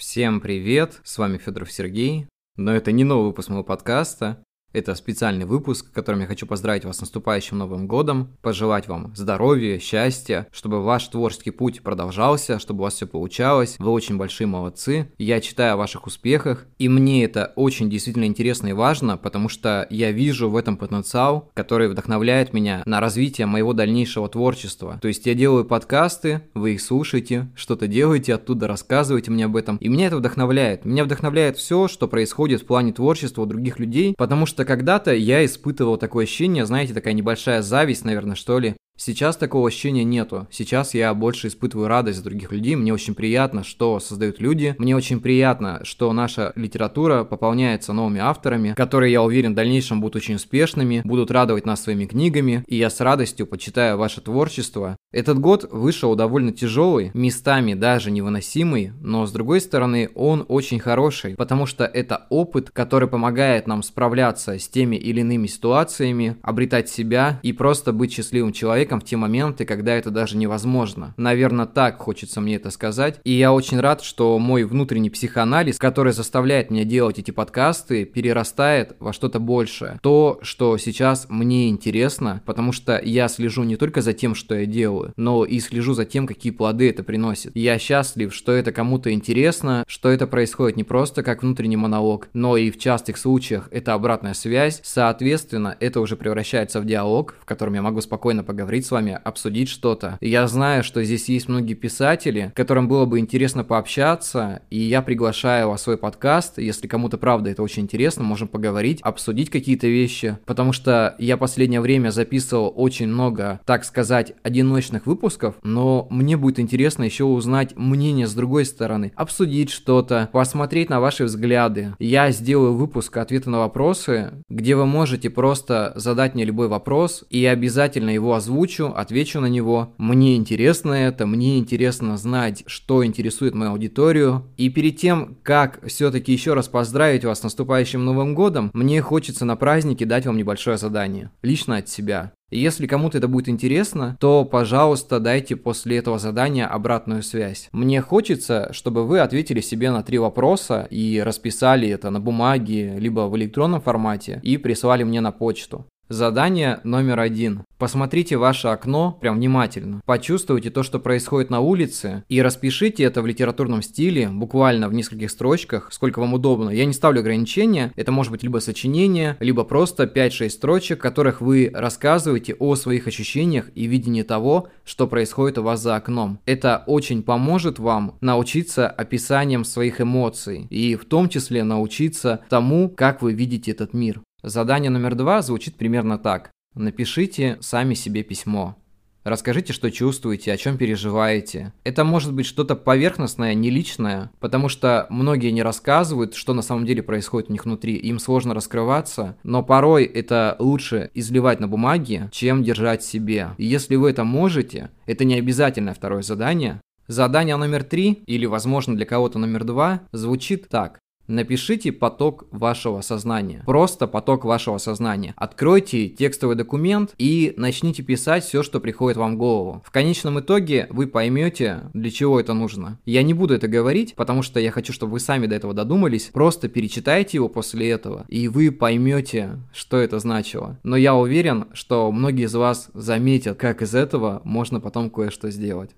Всем 0.00 0.40
привет, 0.40 0.98
с 1.04 1.18
вами 1.18 1.36
Федоров 1.36 1.70
Сергей, 1.70 2.26
но 2.56 2.72
это 2.72 2.90
не 2.90 3.04
новый 3.04 3.26
выпуск 3.26 3.50
моего 3.50 3.64
подкаста, 3.64 4.42
это 4.72 4.94
специальный 4.94 5.44
выпуск, 5.44 5.92
которым 5.92 6.20
я 6.20 6.26
хочу 6.26 6.46
поздравить 6.46 6.84
вас 6.84 6.98
с 6.98 7.00
наступающим 7.00 7.58
Новым 7.58 7.86
Годом, 7.86 8.28
пожелать 8.42 8.88
вам 8.88 9.12
здоровья, 9.16 9.78
счастья, 9.78 10.46
чтобы 10.52 10.82
ваш 10.82 11.08
творческий 11.08 11.50
путь 11.50 11.82
продолжался, 11.82 12.58
чтобы 12.58 12.80
у 12.80 12.82
вас 12.84 12.94
все 12.94 13.06
получалось. 13.06 13.76
Вы 13.78 13.90
очень 13.90 14.16
большие 14.16 14.46
молодцы. 14.46 15.10
Я 15.18 15.40
читаю 15.40 15.74
о 15.74 15.76
ваших 15.76 16.06
успехах, 16.06 16.66
и 16.78 16.88
мне 16.88 17.24
это 17.24 17.52
очень 17.56 17.90
действительно 17.90 18.24
интересно 18.24 18.68
и 18.68 18.72
важно, 18.72 19.16
потому 19.16 19.48
что 19.48 19.86
я 19.90 20.12
вижу 20.12 20.48
в 20.48 20.56
этом 20.56 20.76
потенциал, 20.76 21.50
который 21.54 21.88
вдохновляет 21.88 22.52
меня 22.52 22.82
на 22.86 23.00
развитие 23.00 23.46
моего 23.46 23.72
дальнейшего 23.72 24.28
творчества. 24.28 24.98
То 25.02 25.08
есть 25.08 25.26
я 25.26 25.34
делаю 25.34 25.64
подкасты, 25.64 26.42
вы 26.54 26.74
их 26.74 26.80
слушаете, 26.80 27.48
что-то 27.54 27.86
делаете 27.86 28.34
оттуда, 28.34 28.68
рассказываете 28.68 29.30
мне 29.30 29.46
об 29.46 29.56
этом, 29.56 29.76
и 29.76 29.88
меня 29.88 30.06
это 30.06 30.16
вдохновляет. 30.16 30.84
Меня 30.84 31.04
вдохновляет 31.04 31.56
все, 31.56 31.88
что 31.88 32.08
происходит 32.08 32.62
в 32.62 32.66
плане 32.66 32.92
творчества 32.92 33.42
у 33.42 33.46
других 33.46 33.78
людей, 33.78 34.14
потому 34.16 34.46
что 34.46 34.59
что 34.60 34.66
когда-то 34.66 35.14
я 35.14 35.42
испытывал 35.42 35.96
такое 35.96 36.24
ощущение, 36.24 36.66
знаете, 36.66 36.92
такая 36.92 37.14
небольшая 37.14 37.62
зависть, 37.62 38.04
наверное, 38.04 38.36
что 38.36 38.58
ли, 38.58 38.76
Сейчас 39.02 39.38
такого 39.38 39.68
ощущения 39.68 40.04
нету. 40.04 40.46
Сейчас 40.50 40.92
я 40.92 41.14
больше 41.14 41.46
испытываю 41.46 41.88
радость 41.88 42.18
за 42.18 42.24
других 42.24 42.52
людей. 42.52 42.76
Мне 42.76 42.92
очень 42.92 43.14
приятно, 43.14 43.64
что 43.64 43.98
создают 43.98 44.40
люди. 44.40 44.74
Мне 44.76 44.94
очень 44.94 45.20
приятно, 45.20 45.80
что 45.84 46.12
наша 46.12 46.52
литература 46.54 47.24
пополняется 47.24 47.94
новыми 47.94 48.20
авторами, 48.20 48.74
которые, 48.76 49.10
я 49.10 49.22
уверен, 49.22 49.52
в 49.52 49.54
дальнейшем 49.54 50.02
будут 50.02 50.16
очень 50.16 50.34
успешными, 50.34 51.00
будут 51.02 51.30
радовать 51.30 51.64
нас 51.64 51.82
своими 51.82 52.04
книгами. 52.04 52.62
И 52.66 52.76
я 52.76 52.90
с 52.90 53.00
радостью 53.00 53.46
почитаю 53.46 53.96
ваше 53.96 54.20
творчество. 54.20 54.98
Этот 55.12 55.38
год 55.38 55.66
вышел 55.72 56.14
довольно 56.14 56.52
тяжелый, 56.52 57.10
местами 57.14 57.72
даже 57.72 58.10
невыносимый, 58.10 58.92
но 59.00 59.24
с 59.24 59.32
другой 59.32 59.62
стороны 59.62 60.10
он 60.14 60.44
очень 60.46 60.78
хороший, 60.78 61.36
потому 61.36 61.64
что 61.64 61.84
это 61.86 62.26
опыт, 62.28 62.68
который 62.70 63.08
помогает 63.08 63.66
нам 63.66 63.82
справляться 63.82 64.58
с 64.58 64.68
теми 64.68 64.96
или 64.96 65.20
иными 65.20 65.46
ситуациями, 65.46 66.36
обретать 66.42 66.90
себя 66.90 67.40
и 67.42 67.54
просто 67.54 67.94
быть 67.94 68.12
счастливым 68.12 68.52
человеком 68.52 68.89
человеком 68.90 69.00
в 69.00 69.04
те 69.04 69.16
моменты, 69.16 69.64
когда 69.64 69.94
это 69.94 70.10
даже 70.10 70.36
невозможно. 70.36 71.14
Наверное, 71.16 71.66
так 71.66 71.98
хочется 71.98 72.40
мне 72.40 72.56
это 72.56 72.70
сказать. 72.70 73.20
И 73.24 73.32
я 73.32 73.52
очень 73.52 73.80
рад, 73.80 74.02
что 74.02 74.38
мой 74.38 74.64
внутренний 74.64 75.10
психоанализ, 75.10 75.78
который 75.78 76.12
заставляет 76.12 76.70
меня 76.70 76.84
делать 76.84 77.18
эти 77.18 77.30
подкасты, 77.30 78.04
перерастает 78.04 78.96
во 78.98 79.12
что-то 79.12 79.38
большее. 79.38 79.98
То, 80.02 80.38
что 80.42 80.76
сейчас 80.78 81.26
мне 81.28 81.68
интересно, 81.68 82.42
потому 82.46 82.72
что 82.72 83.00
я 83.02 83.28
слежу 83.28 83.62
не 83.64 83.76
только 83.76 84.02
за 84.02 84.12
тем, 84.12 84.34
что 84.34 84.54
я 84.54 84.66
делаю, 84.66 85.12
но 85.16 85.44
и 85.44 85.60
слежу 85.60 85.94
за 85.94 86.04
тем, 86.04 86.26
какие 86.26 86.52
плоды 86.52 86.90
это 86.90 87.02
приносит. 87.02 87.52
Я 87.54 87.78
счастлив, 87.78 88.34
что 88.34 88.52
это 88.52 88.72
кому-то 88.72 89.12
интересно, 89.12 89.84
что 89.86 90.08
это 90.08 90.26
происходит 90.26 90.76
не 90.76 90.84
просто 90.84 91.22
как 91.22 91.42
внутренний 91.42 91.76
монолог, 91.76 92.28
но 92.32 92.56
и 92.56 92.70
в 92.70 92.78
частых 92.78 93.18
случаях 93.18 93.68
это 93.70 93.94
обратная 93.94 94.34
связь. 94.34 94.80
Соответственно, 94.82 95.76
это 95.80 96.00
уже 96.00 96.16
превращается 96.16 96.80
в 96.80 96.86
диалог, 96.86 97.36
в 97.40 97.44
котором 97.44 97.74
я 97.74 97.82
могу 97.82 98.00
спокойно 98.00 98.42
поговорить 98.42 98.79
поговорить 98.80 98.86
с 98.86 98.90
вами, 98.90 99.20
обсудить 99.22 99.68
что-то. 99.68 100.18
Я 100.20 100.46
знаю, 100.46 100.82
что 100.82 101.02
здесь 101.04 101.28
есть 101.28 101.48
многие 101.48 101.74
писатели, 101.74 102.52
которым 102.54 102.88
было 102.88 103.04
бы 103.04 103.18
интересно 103.18 103.64
пообщаться, 103.64 104.62
и 104.70 104.78
я 104.78 105.02
приглашаю 105.02 105.68
вас 105.68 105.80
в 105.80 105.84
свой 105.84 105.96
подкаст. 105.96 106.58
Если 106.58 106.86
кому-то 106.86 107.18
правда 107.18 107.50
это 107.50 107.62
очень 107.62 107.82
интересно, 107.82 108.24
можем 108.24 108.48
поговорить, 108.48 109.00
обсудить 109.02 109.50
какие-то 109.50 109.86
вещи, 109.86 110.38
потому 110.46 110.72
что 110.72 111.14
я 111.18 111.36
последнее 111.36 111.80
время 111.80 112.10
записывал 112.10 112.72
очень 112.74 113.08
много, 113.08 113.60
так 113.66 113.84
сказать, 113.84 114.32
одиночных 114.42 115.06
выпусков, 115.06 115.56
но 115.62 116.06
мне 116.10 116.36
будет 116.36 116.58
интересно 116.58 117.04
еще 117.04 117.24
узнать 117.24 117.76
мнение 117.76 118.26
с 118.26 118.34
другой 118.34 118.64
стороны, 118.64 119.12
обсудить 119.16 119.70
что-то, 119.70 120.28
посмотреть 120.32 120.90
на 120.90 121.00
ваши 121.00 121.24
взгляды. 121.24 121.94
Я 121.98 122.30
сделаю 122.30 122.74
выпуск 122.74 123.16
ответы 123.16 123.50
на 123.50 123.58
вопросы, 123.58 124.30
где 124.48 124.74
вы 124.74 124.86
можете 124.86 125.30
просто 125.30 125.92
задать 125.96 126.34
мне 126.34 126.44
любой 126.44 126.68
вопрос, 126.68 127.24
и 127.30 127.44
обязательно 127.44 128.10
его 128.10 128.34
озвучить 128.34 128.59
озвучу, 128.60 128.92
отвечу 128.94 129.40
на 129.40 129.46
него. 129.46 129.94
Мне 129.96 130.36
интересно 130.36 130.92
это, 130.92 131.26
мне 131.26 131.58
интересно 131.58 132.16
знать, 132.16 132.62
что 132.66 133.04
интересует 133.04 133.54
мою 133.54 133.72
аудиторию. 133.72 134.44
И 134.56 134.68
перед 134.68 134.96
тем, 134.98 135.36
как 135.42 135.80
все-таки 135.86 136.32
еще 136.32 136.54
раз 136.54 136.68
поздравить 136.68 137.24
вас 137.24 137.40
с 137.40 137.42
наступающим 137.42 138.04
Новым 138.04 138.34
Годом, 138.34 138.70
мне 138.74 139.00
хочется 139.00 139.44
на 139.44 139.56
празднике 139.56 140.04
дать 140.04 140.26
вам 140.26 140.36
небольшое 140.36 140.76
задание. 140.76 141.30
Лично 141.42 141.78
от 141.78 141.88
себя. 141.88 142.32
Если 142.50 142.88
кому-то 142.88 143.18
это 143.18 143.28
будет 143.28 143.48
интересно, 143.48 144.16
то, 144.18 144.44
пожалуйста, 144.44 145.20
дайте 145.20 145.54
после 145.54 145.98
этого 145.98 146.18
задания 146.18 146.66
обратную 146.66 147.22
связь. 147.22 147.68
Мне 147.70 148.00
хочется, 148.00 148.70
чтобы 148.72 149.06
вы 149.06 149.20
ответили 149.20 149.60
себе 149.60 149.92
на 149.92 150.02
три 150.02 150.18
вопроса 150.18 150.88
и 150.90 151.22
расписали 151.24 151.88
это 151.88 152.10
на 152.10 152.20
бумаге, 152.20 152.98
либо 152.98 153.28
в 153.28 153.36
электронном 153.36 153.80
формате 153.80 154.40
и 154.42 154.56
прислали 154.56 155.04
мне 155.04 155.20
на 155.20 155.30
почту. 155.30 155.86
Задание 156.10 156.80
номер 156.82 157.20
один. 157.20 157.62
Посмотрите 157.78 158.36
ваше 158.36 158.66
окно 158.66 159.16
прям 159.20 159.36
внимательно. 159.36 160.00
Почувствуйте 160.04 160.68
то, 160.68 160.82
что 160.82 160.98
происходит 160.98 161.50
на 161.50 161.60
улице, 161.60 162.24
и 162.28 162.42
распишите 162.42 163.04
это 163.04 163.22
в 163.22 163.28
литературном 163.28 163.80
стиле, 163.80 164.28
буквально 164.28 164.88
в 164.88 164.92
нескольких 164.92 165.30
строчках, 165.30 165.88
сколько 165.92 166.18
вам 166.18 166.34
удобно. 166.34 166.70
Я 166.70 166.84
не 166.84 166.94
ставлю 166.94 167.20
ограничения, 167.20 167.92
это 167.94 168.10
может 168.10 168.32
быть 168.32 168.42
либо 168.42 168.58
сочинение, 168.58 169.36
либо 169.38 169.62
просто 169.62 170.02
5-6 170.02 170.50
строчек, 170.50 170.98
в 170.98 171.02
которых 171.02 171.40
вы 171.40 171.70
рассказываете 171.72 172.54
о 172.54 172.74
своих 172.74 173.06
ощущениях 173.06 173.70
и 173.76 173.86
видении 173.86 174.22
того, 174.22 174.66
что 174.84 175.06
происходит 175.06 175.58
у 175.58 175.62
вас 175.62 175.80
за 175.80 175.94
окном. 175.94 176.40
Это 176.44 176.82
очень 176.88 177.22
поможет 177.22 177.78
вам 177.78 178.18
научиться 178.20 178.88
описанием 178.88 179.62
своих 179.62 180.00
эмоций, 180.00 180.66
и 180.70 180.96
в 180.96 181.04
том 181.04 181.28
числе 181.28 181.62
научиться 181.62 182.40
тому, 182.48 182.88
как 182.88 183.22
вы 183.22 183.32
видите 183.32 183.70
этот 183.70 183.94
мир. 183.94 184.20
Задание 184.42 184.90
номер 184.90 185.14
два 185.14 185.42
звучит 185.42 185.76
примерно 185.76 186.18
так. 186.18 186.50
Напишите 186.74 187.58
сами 187.60 187.94
себе 187.94 188.22
письмо. 188.22 188.76
Расскажите, 189.22 189.74
что 189.74 189.90
чувствуете, 189.90 190.50
о 190.50 190.56
чем 190.56 190.78
переживаете. 190.78 191.74
Это 191.84 192.04
может 192.04 192.32
быть 192.32 192.46
что-то 192.46 192.74
поверхностное, 192.74 193.52
не 193.52 193.68
личное, 193.68 194.30
потому 194.40 194.70
что 194.70 195.06
многие 195.10 195.50
не 195.50 195.62
рассказывают, 195.62 196.34
что 196.34 196.54
на 196.54 196.62
самом 196.62 196.86
деле 196.86 197.02
происходит 197.02 197.50
у 197.50 197.52
них 197.52 197.66
внутри, 197.66 197.96
им 197.96 198.18
сложно 198.18 198.54
раскрываться, 198.54 199.36
но 199.42 199.62
порой 199.62 200.04
это 200.04 200.56
лучше 200.58 201.10
изливать 201.12 201.60
на 201.60 201.68
бумаге, 201.68 202.30
чем 202.32 202.62
держать 202.62 203.04
себе. 203.04 203.50
И 203.58 203.66
если 203.66 203.96
вы 203.96 204.10
это 204.10 204.24
можете, 204.24 204.90
это 205.04 205.24
не 205.24 205.34
обязательное 205.34 205.92
второе 205.92 206.22
задание. 206.22 206.80
Задание 207.06 207.56
номер 207.56 207.84
три, 207.84 208.22
или 208.26 208.46
возможно 208.46 208.96
для 208.96 209.04
кого-то 209.04 209.38
номер 209.38 209.64
два, 209.64 210.00
звучит 210.12 210.68
так. 210.68 210.98
Напишите 211.30 211.92
поток 211.92 212.48
вашего 212.50 213.02
сознания. 213.02 213.62
Просто 213.64 214.08
поток 214.08 214.44
вашего 214.44 214.78
сознания. 214.78 215.32
Откройте 215.36 216.08
текстовый 216.08 216.56
документ 216.56 217.14
и 217.18 217.54
начните 217.56 218.02
писать 218.02 218.42
все, 218.42 218.64
что 218.64 218.80
приходит 218.80 219.16
вам 219.16 219.36
в 219.36 219.38
голову. 219.38 219.80
В 219.86 219.92
конечном 219.92 220.40
итоге 220.40 220.88
вы 220.90 221.06
поймете, 221.06 221.82
для 221.94 222.10
чего 222.10 222.40
это 222.40 222.52
нужно. 222.52 222.98
Я 223.04 223.22
не 223.22 223.32
буду 223.32 223.54
это 223.54 223.68
говорить, 223.68 224.16
потому 224.16 224.42
что 224.42 224.58
я 224.58 224.72
хочу, 224.72 224.92
чтобы 224.92 225.12
вы 225.12 225.20
сами 225.20 225.46
до 225.46 225.54
этого 225.54 225.72
додумались. 225.72 226.30
Просто 226.32 226.68
перечитайте 226.68 227.36
его 227.36 227.48
после 227.48 227.90
этого, 227.90 228.24
и 228.26 228.48
вы 228.48 228.72
поймете, 228.72 229.60
что 229.72 229.98
это 229.98 230.18
значило. 230.18 230.80
Но 230.82 230.96
я 230.96 231.14
уверен, 231.14 231.66
что 231.74 232.10
многие 232.10 232.46
из 232.46 232.54
вас 232.56 232.90
заметят, 232.92 233.56
как 233.56 233.82
из 233.82 233.94
этого 233.94 234.42
можно 234.42 234.80
потом 234.80 235.08
кое-что 235.10 235.48
сделать. 235.52 235.90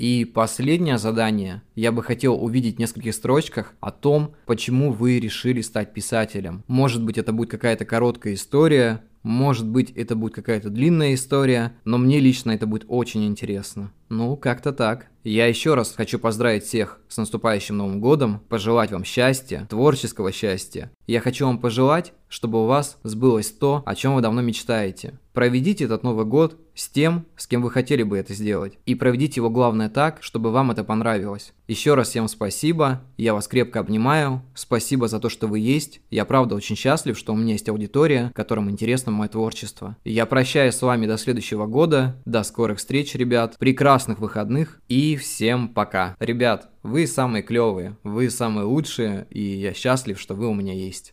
И 0.00 0.24
последнее 0.24 0.96
задание. 0.96 1.60
Я 1.74 1.92
бы 1.92 2.02
хотел 2.02 2.42
увидеть 2.42 2.76
в 2.76 2.78
нескольких 2.78 3.14
строчках 3.14 3.74
о 3.80 3.90
том, 3.90 4.34
почему 4.46 4.92
вы 4.92 5.20
решили 5.20 5.60
стать 5.60 5.92
писателем. 5.92 6.64
Может 6.68 7.04
быть, 7.04 7.18
это 7.18 7.34
будет 7.34 7.50
какая-то 7.50 7.84
короткая 7.84 8.32
история, 8.32 9.02
может 9.22 9.68
быть, 9.68 9.90
это 9.90 10.16
будет 10.16 10.34
какая-то 10.34 10.70
длинная 10.70 11.12
история, 11.12 11.74
но 11.84 11.98
мне 11.98 12.18
лично 12.18 12.52
это 12.52 12.66
будет 12.66 12.86
очень 12.88 13.26
интересно. 13.26 13.92
Ну, 14.10 14.36
как-то 14.36 14.72
так. 14.72 15.06
Я 15.22 15.46
еще 15.46 15.74
раз 15.74 15.94
хочу 15.94 16.18
поздравить 16.18 16.64
всех 16.64 16.98
с 17.08 17.16
наступающим 17.16 17.76
Новым 17.76 18.00
Годом, 18.00 18.40
пожелать 18.48 18.90
вам 18.90 19.04
счастья, 19.04 19.66
творческого 19.68 20.32
счастья. 20.32 20.90
Я 21.06 21.20
хочу 21.20 21.46
вам 21.46 21.58
пожелать, 21.58 22.12
чтобы 22.28 22.62
у 22.62 22.66
вас 22.66 22.96
сбылось 23.02 23.50
то, 23.50 23.82
о 23.84 23.94
чем 23.94 24.14
вы 24.14 24.22
давно 24.22 24.40
мечтаете. 24.40 25.18
Проведите 25.34 25.84
этот 25.84 26.02
Новый 26.02 26.24
год 26.24 26.58
с 26.74 26.88
тем, 26.88 27.26
с 27.36 27.46
кем 27.46 27.62
вы 27.62 27.70
хотели 27.70 28.02
бы 28.02 28.16
это 28.16 28.32
сделать. 28.34 28.78
И 28.86 28.94
проведите 28.94 29.40
его 29.40 29.50
главное 29.50 29.88
так, 29.88 30.22
чтобы 30.22 30.50
вам 30.50 30.70
это 30.70 30.84
понравилось. 30.84 31.52
Еще 31.68 31.94
раз 31.94 32.08
всем 32.08 32.26
спасибо, 32.26 33.02
я 33.16 33.34
вас 33.34 33.46
крепко 33.46 33.80
обнимаю, 33.80 34.42
спасибо 34.54 35.06
за 35.06 35.20
то, 35.20 35.28
что 35.28 35.46
вы 35.46 35.58
есть. 35.58 36.00
Я 36.10 36.24
правда 36.24 36.54
очень 36.54 36.76
счастлив, 36.76 37.18
что 37.18 37.32
у 37.32 37.36
меня 37.36 37.52
есть 37.52 37.68
аудитория, 37.68 38.32
которым 38.34 38.70
интересно 38.70 39.12
мое 39.12 39.28
творчество. 39.28 39.96
Я 40.04 40.26
прощаюсь 40.26 40.74
с 40.74 40.82
вами 40.82 41.06
до 41.06 41.18
следующего 41.18 41.66
года, 41.66 42.16
до 42.24 42.42
скорых 42.42 42.78
встреч, 42.78 43.14
ребят, 43.14 43.56
прекрасных 44.00 44.18
выходных 44.18 44.80
и 44.88 45.16
всем 45.16 45.68
пока. 45.68 46.16
Ребят, 46.18 46.70
вы 46.82 47.06
самые 47.06 47.42
клевые, 47.42 47.96
вы 48.02 48.30
самые 48.30 48.64
лучшие, 48.64 49.26
и 49.30 49.42
я 49.42 49.74
счастлив, 49.74 50.18
что 50.18 50.34
вы 50.34 50.48
у 50.48 50.54
меня 50.54 50.72
есть. 50.72 51.12